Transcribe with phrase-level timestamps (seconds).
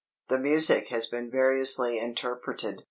[0.29, 2.79] The music has been variously interpreted.